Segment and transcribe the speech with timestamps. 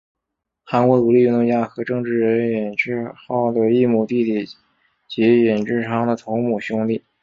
[0.63, 4.43] 韩国独立运动家和政治人尹致昊的异母弟弟
[5.07, 6.99] 及尹致昌的同母亲兄。